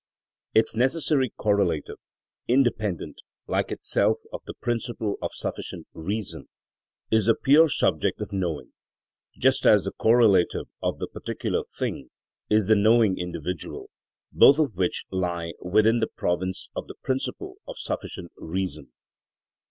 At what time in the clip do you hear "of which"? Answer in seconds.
14.57-15.05